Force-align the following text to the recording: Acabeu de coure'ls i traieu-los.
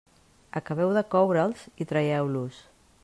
Acabeu 0.59 0.93
de 0.97 1.03
coure'ls 1.15 1.67
i 1.85 1.89
traieu-los. 1.93 2.65